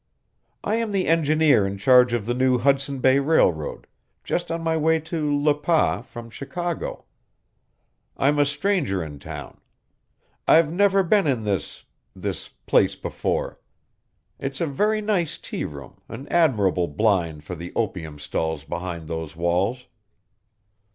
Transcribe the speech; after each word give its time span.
I 0.63 0.77
am 0.77 0.93
the 0.93 1.07
engineer 1.07 1.67
in 1.67 1.77
charge 1.77 2.11
of 2.11 2.25
the 2.25 2.33
new 2.33 2.57
Hudson 2.57 2.97
Bay 3.01 3.19
Railroad, 3.19 3.85
just 4.23 4.49
on 4.49 4.63
my 4.63 4.75
way 4.75 4.99
to 5.01 5.37
Le 5.39 5.53
Pas 5.53 6.03
from 6.03 6.31
Chicago. 6.31 7.05
I'm 8.17 8.39
a 8.39 8.45
stranger 8.47 9.03
in 9.03 9.19
town. 9.19 9.61
I've 10.47 10.73
never 10.73 11.03
been 11.03 11.27
in 11.27 11.43
this 11.43 11.85
this 12.15 12.49
place 12.49 12.95
before. 12.95 13.59
It's 14.39 14.59
a 14.59 14.65
very 14.65 15.01
nice 15.01 15.37
tea 15.37 15.65
room, 15.65 16.01
an 16.09 16.27
admirable 16.29 16.87
blind 16.87 17.43
for 17.43 17.53
the 17.53 17.71
opium 17.75 18.17
stalls 18.17 18.63
behind 18.63 19.07
those 19.07 19.35
walls." 19.35 19.85